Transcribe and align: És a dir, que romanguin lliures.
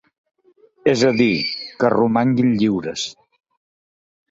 És 0.93 1.03
a 1.09 1.11
dir, 1.19 1.27
que 1.83 1.93
romanguin 1.97 2.51
lliures. 2.65 3.07